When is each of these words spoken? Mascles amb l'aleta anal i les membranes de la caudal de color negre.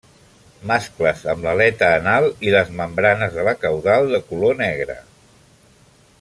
Mascles 0.69 1.19
amb 1.33 1.43
l'aleta 1.47 1.89
anal 1.97 2.25
i 2.47 2.55
les 2.57 2.73
membranes 2.81 3.37
de 3.37 3.45
la 3.49 3.55
caudal 3.67 4.11
de 4.15 4.23
color 4.31 4.59
negre. 4.67 4.97